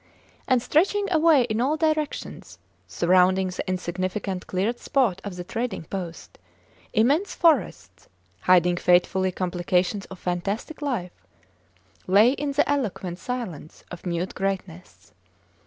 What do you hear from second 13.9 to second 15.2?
of mute greatness.